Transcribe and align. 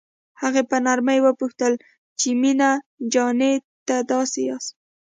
هغه 0.41 0.61
په 0.69 0.77
نرمۍ 0.85 1.19
وپوښتل 1.21 1.73
چې 2.19 2.29
مينه 2.41 2.69
جانې 3.13 3.53
دا 3.87 3.97
تاسو 4.11 4.37
یاست. 4.49 4.71